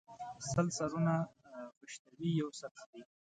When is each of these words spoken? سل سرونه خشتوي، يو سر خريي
سل 0.49 0.67
سرونه 0.77 1.15
خشتوي، 1.77 2.29
يو 2.39 2.47
سر 2.59 2.71
خريي 2.79 3.03